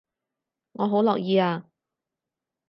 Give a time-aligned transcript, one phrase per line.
[0.71, 1.69] 我好樂意啊